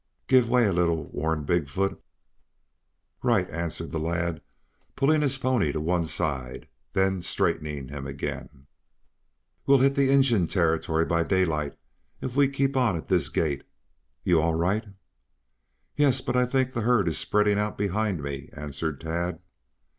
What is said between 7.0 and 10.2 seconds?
straightening him again. "We'll hit the